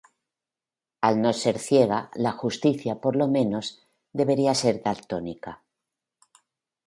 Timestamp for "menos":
3.35-3.71